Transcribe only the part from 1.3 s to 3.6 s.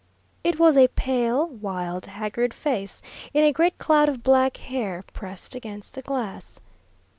wild, haggard face, in a